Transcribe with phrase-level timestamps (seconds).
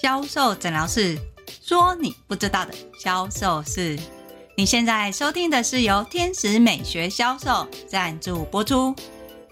[0.00, 1.18] 销售诊疗室，
[1.62, 3.98] 说你不知道的销售事。
[4.56, 8.94] 你现在收听的是由天使美学销售赞助播出。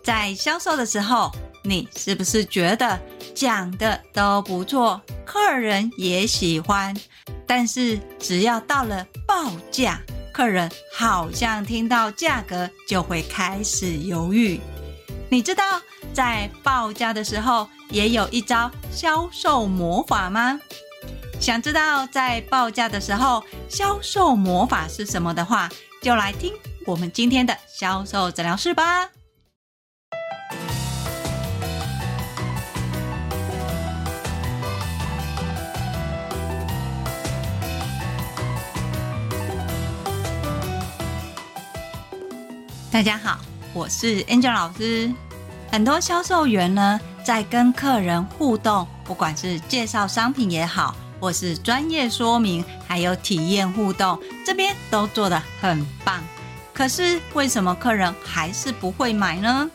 [0.03, 1.31] 在销售的时候，
[1.63, 2.99] 你是不是觉得
[3.35, 6.97] 讲的都不错，客人也喜欢？
[7.47, 10.01] 但是只要到了报价，
[10.33, 14.59] 客人好像听到价格就会开始犹豫。
[15.29, 15.63] 你知道
[16.15, 20.61] 在报价的时候也有一招销售魔法吗？
[21.41, 25.69] 想知道在报价的时候销售魔法是什么的话，
[26.03, 26.53] 就来听
[26.85, 29.09] 我们今天的销售诊疗室吧。
[42.91, 43.39] 大家好。
[43.75, 45.13] 我是 Angel 老师。
[45.71, 56.23] 很多销售员呢，在跟客人互动，不管是介绍商品也好，或是专业说明，还有体验互动，这边都做得很棒。
[56.73, 59.71] 可是为什么客人还是不会买呢？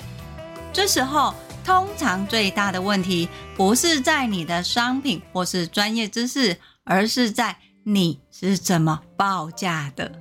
[0.73, 10.11] 这时候，通常最大的问题不是在你的商品或是专业知识，而是在你是怎么报价的。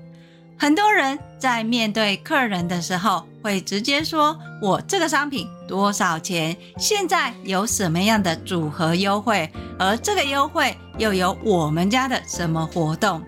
[0.63, 6.57] 很多人在面对客人的时候，会直接说：“我这个商品多少钱？
[6.79, 9.51] 现在有什么样的组合优惠？
[9.77, 13.21] 而这个优惠又有我们家的什么活动？”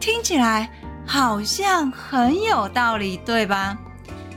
[0.00, 0.70] 听起来
[1.04, 3.76] 好像很有道理，对吧？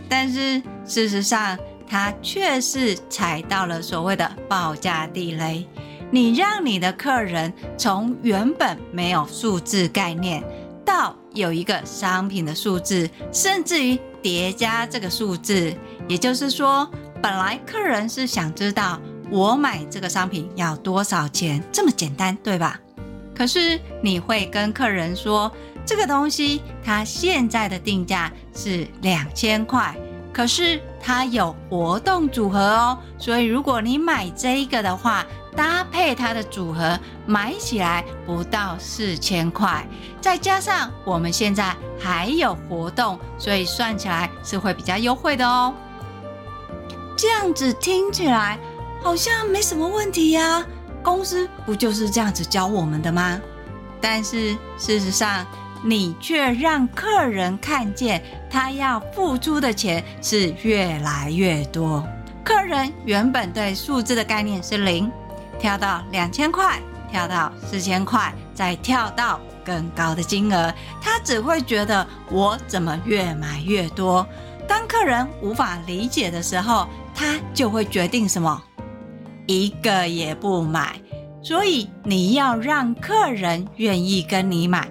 [0.10, 1.58] 但是事实上，
[1.88, 5.66] 它却是踩到了所谓的报价地雷。
[6.12, 10.44] 你让你的客人从原本没有数字概念，
[10.84, 15.76] 到有一个商品的数字，甚至于叠加这个数字，
[16.08, 16.90] 也就是说，
[17.22, 22.80] 本来客人是想知道我买这个商品要多少钱，这么简单，对吧？
[23.36, 25.52] 可是你会跟客人说，
[25.86, 29.94] 这个东西它现在的定价是两千块，
[30.32, 35.26] 可是它有活动组合哦，所以如果你买这一个的话。
[35.56, 39.88] 搭配它的组合，买起来不到四千块，
[40.20, 45.74] 再加上我们现在还有活动，所以算起来是会比较优惠的哦。
[47.18, 48.60] 这样子听起来
[49.02, 50.66] 好像没什么问题呀，
[51.02, 53.40] 公司不就是这样子教我们的吗？
[54.02, 55.46] 但是事实上，
[55.84, 62.06] 你却让客人看见他要付出的钱是越来越多。
[62.44, 65.12] 客人原本对数字的概念是零。
[65.60, 66.80] 跳到两千块，
[67.10, 74.26] 跳到四千块，再跳到更高的金额，他只会觉得我怎么越买越多。
[74.68, 78.62] 当客人无法理解的时候，他就会决定什么？
[79.48, 81.00] 一个也不买。
[81.44, 84.88] 所以你要让客人愿意跟你买，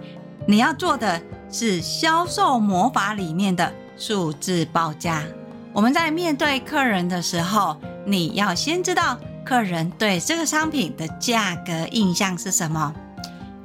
[0.46, 1.20] 你要做的
[1.50, 5.24] 是销售魔法里面的数字报价。
[5.72, 7.76] 我们在面对客人的时候，
[8.06, 9.18] 你要先知道。
[9.44, 12.92] 客人对这个商品的价格印象是什么？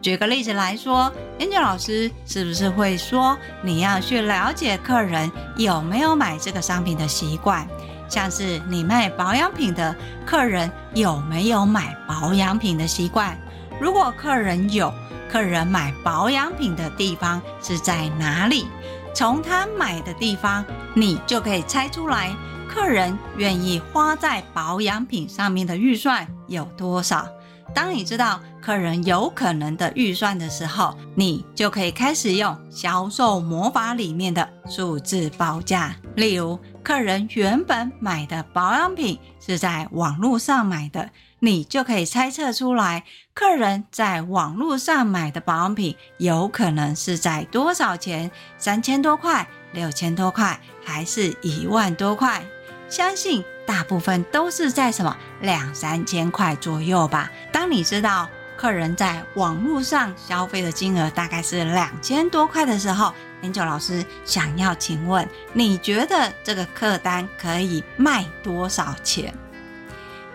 [0.02, 7.66] 举个例子来说，Angel 老师是不是会说，你要去了解客人有没有买这个商品的习惯？
[8.10, 9.96] 像是你卖保养品的
[10.26, 13.38] 客人有没有买保养品的习惯？
[13.80, 14.94] 如果客人有，
[15.32, 18.68] 客人买保养品的地方是在哪里？
[19.14, 22.36] 从他买的地方，你就可以猜出来。
[22.70, 27.28] 客人愿意花在保养品上面的预算有多少？
[27.74, 35.96] 当你知道客人有可能的预算的时候，你就可以开始用销售魔法里面的数字报价。
[36.16, 41.10] 例如，客人原本买的保养品是在网络上买的，
[41.40, 43.04] 你就可以猜测出来，
[43.34, 48.30] 客人在网络上买的保养品有可能是在多少钱？
[48.58, 52.44] 三千多块、六千多块，还是一万多块？
[52.90, 57.32] 相信大部分都是在什么两三千块左右吧。
[57.52, 58.28] 当你知道
[58.58, 69.34] 客人在网络上消费的金额大概是两千多块的时候研究老师想要请问，你觉得这个客单可以卖多少钱？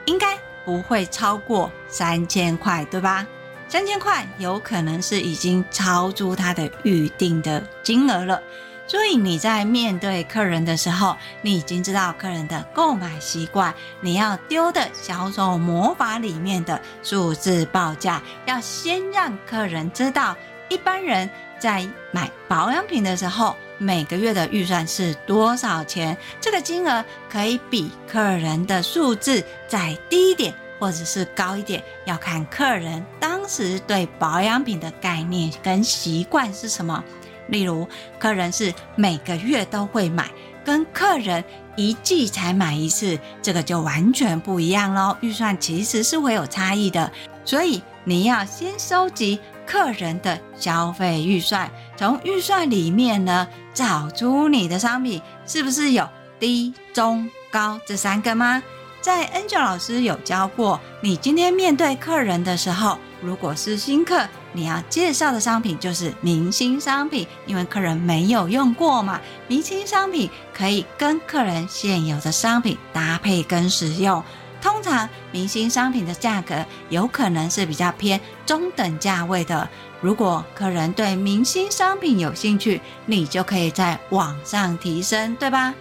[0.07, 3.27] 应该不会超过三千块，对吧？
[3.69, 8.41] 三千块有可能是已经超出他的预定的金额了。
[8.87, 13.75] 所以你在面对客人的时候，你已经知道客人的购买习惯。
[14.01, 20.37] 你要丢的销售魔法里面的数字报价，要先让客人知道，
[20.69, 21.29] 一般人
[21.59, 26.17] 在买保养品的时候，每个月的预算是多少钱。
[26.39, 37.03] 这个金额可以比客人的数字再低一点，或者是高一点，要看客人当时对保养品的概念跟习惯是什么。
[37.49, 37.87] 例如，
[38.19, 40.31] 客人是每个月都会买，
[40.65, 41.45] 跟客人
[41.77, 45.17] 一季才买一次，这个就完全不一样喽。
[45.21, 47.11] 预算其实是会有差异的，
[47.45, 56.09] 所以你要先收集客人的消费预算，从预算里面呢，找出你的商品是不是有
[56.39, 58.63] 低、中、高这三个吗？
[59.01, 69.21] 在 Angel 老师有教过，你今天面对客人的时候，如果是新客，你要介绍的商品就是明星商品，因为客人没有用过嘛。
[69.49, 74.23] 明星商品可以跟客人现有的商品搭配跟使用。
[74.63, 79.69] 通常明星商品的价格有可能是比较偏中等价位的。
[80.01, 85.75] 如果客人对明星商品有兴趣，你就可以在网上提升，对吧？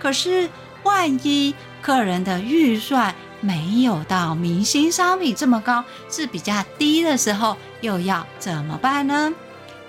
[0.00, 0.48] 可是
[0.82, 9.32] 万一客人的预算没有到明星商品这么高，是比较低的时候，又要怎么办呢？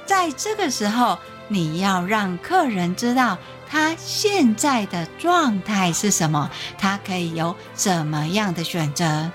[0.06, 1.18] 在这个时候，
[1.48, 3.38] 你要让客人知道
[3.70, 9.30] 他现在的状态是什么，他可以有什么样的选择。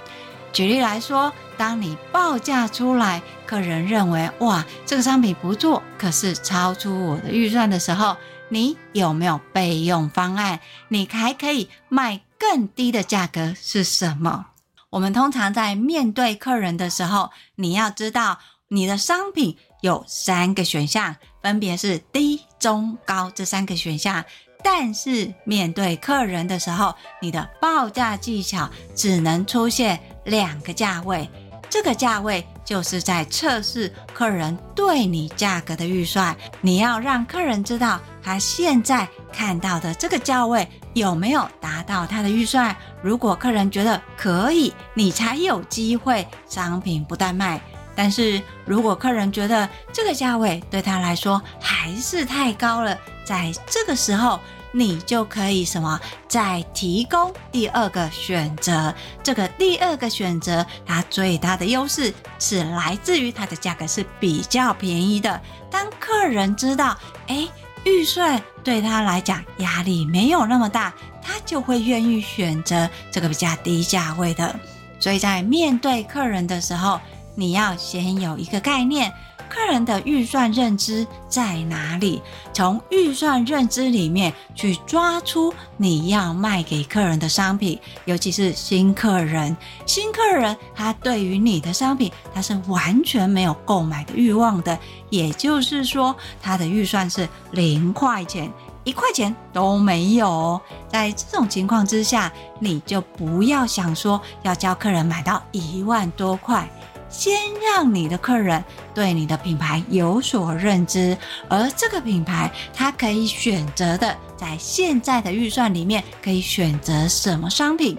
[0.53, 8.17] 举例来说，当你报价出来，客人认为哇，这个商品不错，可是超出我的预算的时候，
[8.51, 10.61] 你有没有备用方案？
[10.89, 14.47] 你还可以卖更低的价格是什么？
[14.91, 24.25] 我们通常在面对客人的时候，你要知道你的商品有三个选项，分别是低、中、高这三个选项。
[24.65, 31.31] 但是面对客人的时候，你的报价技巧只能出现两个价位。
[31.73, 36.37] 这个价位就是在测试客人对你价格的预算。
[36.61, 42.77] 你要让客人知道他现在看到的这个价位有没有达到他的预算。
[43.01, 47.59] 如果客人觉得可以，你才有机会商品不断卖。
[47.97, 54.39] 但是如果客人觉得这个价位对他来说还是太高了，在这个时候。
[54.73, 56.01] 你就可以什么？
[56.27, 58.95] 再提供第二个选择。
[59.23, 65.41] 这个第二个选择，它最大的优势是来自于它的价格是比较便宜的。
[65.71, 66.97] 当客人知道，
[67.29, 67.49] 诶，
[67.85, 70.93] 预算对他来讲压力没有那么大，
[71.23, 74.55] 他就会愿意选择这个比较低价位的。
[74.99, 77.01] 所以在面对客人的时候，
[77.35, 79.13] 你要先有一个概念。
[79.53, 82.23] 客人的预算认知在哪里？
[82.55, 89.55] 从预算认知里面去抓出你要卖给客人的商品，尤其是新客人。
[89.85, 94.79] 新客人他对于你的商品他是完全没有购买的欲望的，
[95.11, 98.51] 也就是说他的预算是零块钱，
[98.85, 100.59] 一块钱都没有。
[100.89, 106.67] 在这种情况之下，你就不要想说要教客人买到一万多块。
[107.13, 108.65] 先让你的客人
[108.95, 111.17] 对你的品牌有所认知，
[111.49, 117.97] 而这个品牌他可以选择的，在现在的预算里面可以选择什么商品？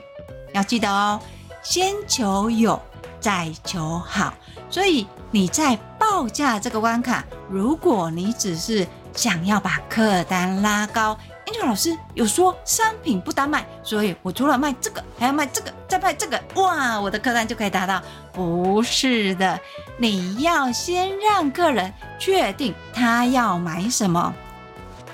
[0.53, 1.19] 要记得哦，
[1.61, 2.81] 先求有，
[3.19, 4.33] 再求好。
[4.69, 8.85] 所以你在报价这个关卡，如果你只是
[9.15, 11.15] 想要把客单拉高。
[11.45, 18.01] Angel 老师有说商品不单卖，所以我除了卖这个，还要卖这个，再卖这个，哇，我的客单就可以达到。
[18.31, 19.59] 不是的，
[19.95, 24.33] 你要先让客人确定他要买什么。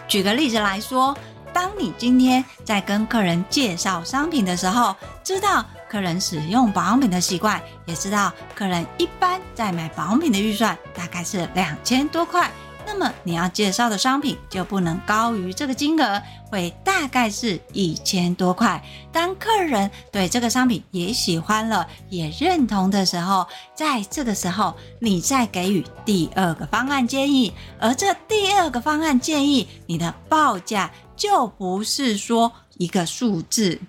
[0.08, 1.18] 举个例子来说，
[1.52, 12.50] 当你今天在跟客人介绍商品的时候，知道客人使用保养品的习惯，也知道客人一般在买保养品的预算大概是两千多块。
[12.92, 16.20] 那么你要介绍的商品就不能高于这个金额，
[16.50, 18.84] 会大概是一千多块。
[19.12, 33.80] 当客人对这个商品也喜欢了，也认同的时候，在这个时候你再给予第二个方案建议，而这第二个方案建议，你的报价就不是说一个数字，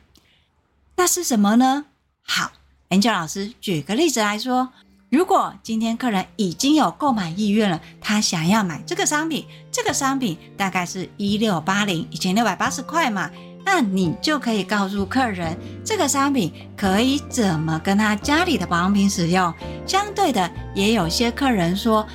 [0.95, 1.87] 那是什么呢？
[2.23, 2.53] 好
[2.91, 4.69] 恩乔老师举个例子来说。
[5.11, 13.29] 如果今天客人已经有购买意愿了，他想要买这个商品，这个商品大概是一六八零，一千六百八十块嘛。
[13.65, 19.53] 那你就可以告诉客人，这个商品可以怎么跟他家里的保养品使用。
[19.85, 22.07] 相对的，也有些客人说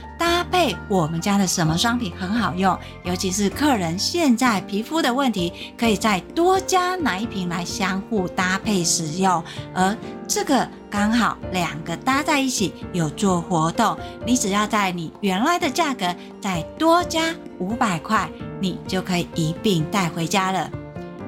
[0.52, 9.44] 配我们家的什么商品很好用，尤其是客人现在皮肤的问题，可以再多加哪一瓶来相互搭配使用。
[9.74, 9.96] 而
[10.28, 16.06] 这个刚好两个搭在一起有做活动，你只要在你原来的价格
[16.42, 20.70] 再多加五百块，你就可以一并带回家了。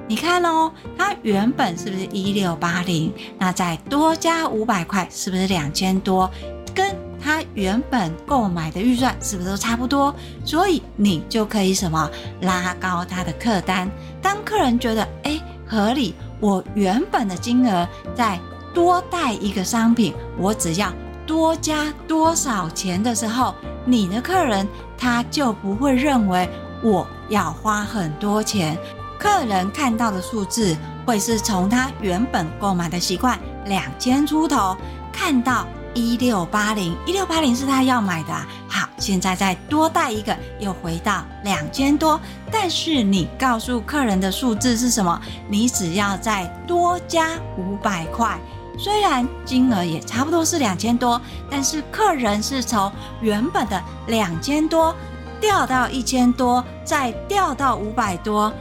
[0.09, 3.13] 你看哦，它原本是不是一六八零？
[3.37, 6.31] 那再多加五百块，是不是两千多？
[6.73, 6.95] 跟
[7.27, 10.15] 他原本购买的预算是不是都差不多？
[10.45, 13.91] 所以你就可以什么拉高他的客单。
[14.21, 18.39] 当客人觉得哎合理，我原本的金额再
[18.73, 20.89] 多带一个商品，我只要
[21.25, 23.53] 多加多少钱的时候，
[23.83, 24.65] 你的客人
[24.97, 26.49] 他就不会认为
[26.81, 28.77] 我要花很多钱。
[29.19, 34.77] 客人看到的数字会是从他原本购买的习惯两千出头，
[35.11, 35.67] 看到
[35.97, 38.33] 一六八零，一六八零是他要买的。
[38.69, 42.19] 好，现在再多带一个，又回到两千多。
[42.51, 45.19] 但是你告诉客人的数字是什么？
[45.49, 48.39] 你只要再多加五百块，
[48.77, 54.95] 虽然金额也差不多是两千多，但是客人是从原本的两千多
[55.41, 58.53] 掉到一千多，再掉到五百多。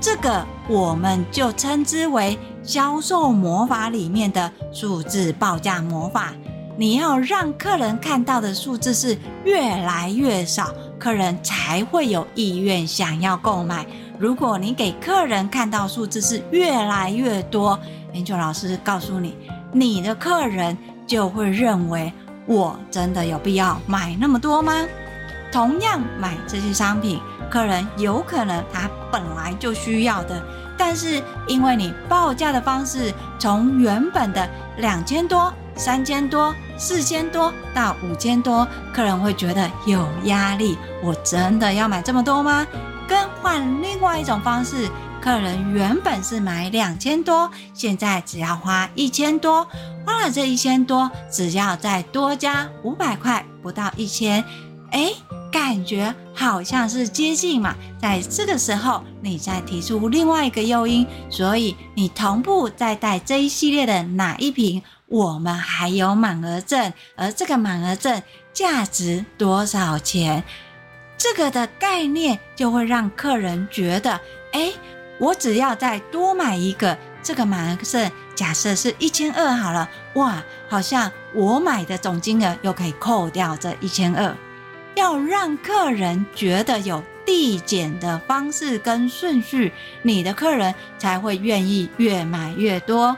[0.00, 6.32] 这个我们就称之为销售魔法里面的数字报价魔法。
[6.76, 13.86] 你要让客人看到的数字是越来越少，客人才会有意愿想要购买。
[14.18, 17.78] 如果你给客人看到数字是越来越多
[18.12, 19.36] 研究老师告诉你，
[19.72, 20.76] 你的客人
[21.06, 22.12] 就会认为
[22.46, 24.72] 我真的有必要买那么多吗？
[25.52, 27.20] 同样买这些商品。
[27.50, 30.42] 客人有可能他本来就需要的，
[30.76, 40.78] 但是因为你报价的方式从原本的两千多、三千多、四千多到五千多，客人会觉得有压力。
[41.02, 42.66] 我真的要买这么多吗？
[43.08, 44.88] 更换另外一种方式，
[45.20, 49.66] 客人原本是买两千多，现在只要花一千多，
[50.06, 54.44] 花了这一千多，只要再多加五百块，不到一千，
[54.90, 55.12] 哎。
[55.54, 64.82] 感觉好像是接近嘛，在这个时候，你再提出另外一个诱因，所以你同步再带这一系列的哪一瓶，
[65.14, 68.20] 我们还有满额赠，而这个满额赠
[68.52, 70.42] 价值多少钱？
[71.16, 74.72] 这个的概念就会让客人觉得，哎，
[75.20, 84.34] 我只要再多买一个，这个满额赠假设是一千二好了，哇，好像我买的总金额又可以扣掉这一千二。
[84.96, 93.16] 要让客人觉得有递减的方式跟顺序，你的客人才会愿意越买越多。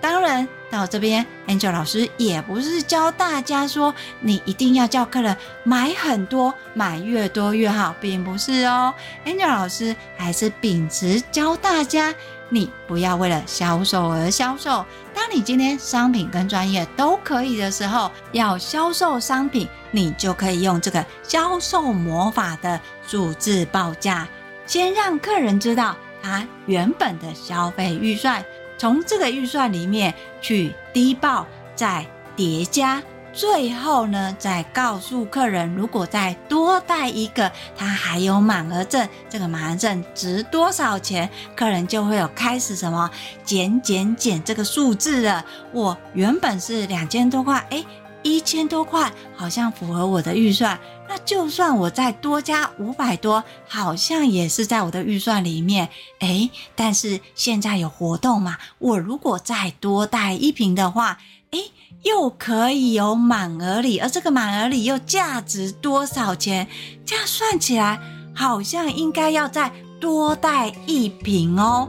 [0.00, 8.92] 当然，到这边，Angel 老师也不是教大家说你一定要叫客人买很多，买越多越好，并不是哦。
[9.24, 12.14] Angel 老师还是秉持教大家。
[12.48, 14.86] 你不要为了销售而销售。
[15.12, 24.28] 当你今天商品跟专业都可以的时候，要销售商品，你就可以用这个销售魔法的数字报价，
[24.64, 28.44] 先让客人知道他原本的消费预算，
[28.78, 33.02] 从这个预算里面去低报，再叠加。
[33.32, 41.28] 最后呢，再告诉客人，如果再多带一个，他还有满额赠，这个满额赠值多少钱？
[41.54, 43.10] 客人就会有开始什么
[43.44, 45.44] 减减减这个数字了。
[45.70, 47.84] 我原本是两千多块，诶，
[48.22, 50.78] 一千多块好像符合我的预算。
[51.08, 55.88] 那就算我再多加五百多，好像也是在我的预算里面。
[56.20, 61.18] 诶，但是现在有活动嘛，我如果再多带一瓶的话，
[61.50, 61.70] 诶。
[62.02, 66.68] 又可以有满额礼，而这个满额礼又价值多少钱？
[67.04, 67.98] 这样算起来
[68.32, 71.88] 好像应该要再多带一瓶哦。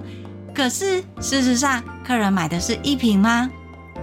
[0.55, 3.47] 可是事实上，客人买的是一瓶吗？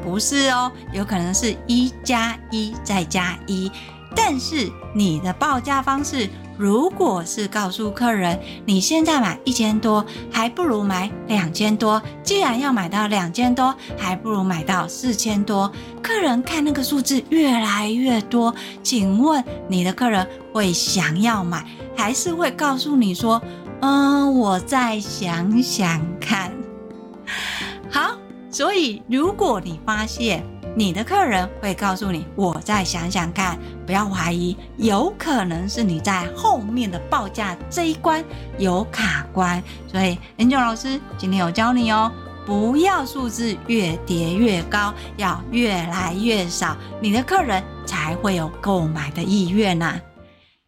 [0.04, 3.68] 不是哦，有可能是一加一再加一。
[4.14, 6.28] 但是你的报价方式。
[6.56, 12.00] 如果是告诉客人，你现在买一千多，还不如买两千多。
[12.22, 15.68] 既然要买到两千多，还不如买到四千多。
[16.00, 18.54] 客人看那个数字越来越多，
[18.84, 21.66] 请问你的客人会想要买，
[21.96, 23.42] 还是会告诉你说
[23.82, 26.52] ：“嗯，我再想想看。”
[27.90, 28.16] 好，
[28.48, 30.44] 所以如果你发现，
[30.76, 38.24] 你的客人会告诉你：“我再想想看，不要怀疑，有可能是你在后面的报价这一关
[38.58, 42.10] 有卡关。”所以，Angel 老师今天有教你哦，
[42.44, 50.00] 不要数字越叠越高，要越来越少，你的客人才会有购买的意愿呐。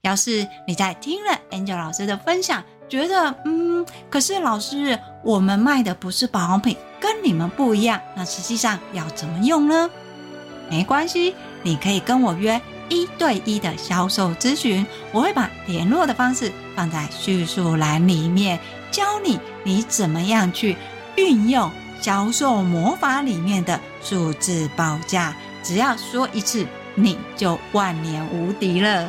[0.03, 6.77] 要是你在听了 Angel 老师的分享，觉得嗯，可是老师，我们卖的不是保养品。
[6.99, 9.89] 跟你们不一样，那实际上要怎么用呢？
[10.71, 18.59] 没关系，你可以跟我约一对一的销售咨询，我会把联络的方式放在叙述栏里面，
[18.91, 20.75] 教你你怎么样去
[21.17, 25.37] 运用销售魔法里面的数字报价。
[25.63, 29.09] 只要说一次，你就万年无敌了。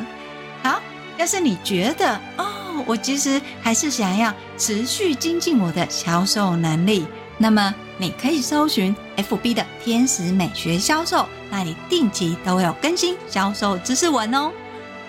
[0.62, 0.82] 好，
[1.18, 7.06] 要是你觉得哦，我其实还是想要持续精进我的销售能力，
[7.38, 14.52] 那么你可以搜寻 FB 的天使美学销售，那里定期都会有更新销售知识文哦。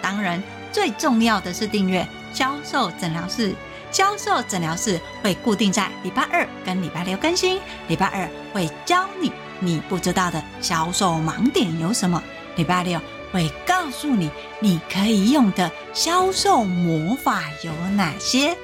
[0.00, 3.54] 当然，最重要的是订阅销售诊疗室。
[3.90, 7.58] 销售诊疗室会固定在礼拜二跟礼拜六更新。
[7.88, 12.22] 礼拜二会教你你不知道的销售盲点有什么，
[12.56, 13.00] 礼拜六
[13.32, 14.30] 会告诉你
[14.60, 18.56] 你可以用的销售魔法有哪些。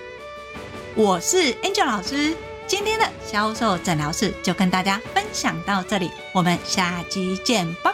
[0.94, 7.93] 我是 Angel 老师，今天的销售诊疗室就跟大家分享到这里，我们下期见吧。